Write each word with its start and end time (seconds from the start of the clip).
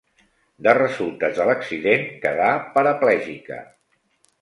De 0.67 0.73
resultes 0.77 1.37
de 1.41 1.47
l'accident 1.51 2.09
quedà 2.25 2.51
paraplègica. 2.79 3.63